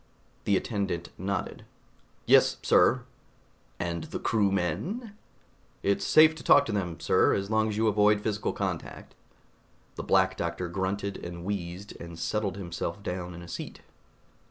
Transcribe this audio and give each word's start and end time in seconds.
The 0.45 0.57
attendant 0.57 1.09
nodded. 1.15 1.63
"Yes, 2.25 2.57
sir." 2.63 3.03
"And 3.79 4.05
the 4.05 4.17
crewmen?" 4.17 5.13
"It's 5.83 6.03
safe 6.03 6.33
to 6.37 6.43
talk 6.43 6.65
to 6.65 6.71
them, 6.71 6.99
sir, 6.99 7.35
as 7.35 7.51
long 7.51 7.69
as 7.69 7.77
you 7.77 7.85
avoid 7.87 8.19
physical 8.21 8.51
contact." 8.51 9.13
The 9.97 10.03
Black 10.03 10.35
Doctor 10.37 10.67
grunted 10.69 11.17
and 11.23 11.45
wheezed 11.45 11.95
and 12.01 12.17
settled 12.17 12.57
himself 12.57 13.03
down 13.03 13.35
in 13.35 13.43
a 13.43 13.47
seat. 13.47 13.81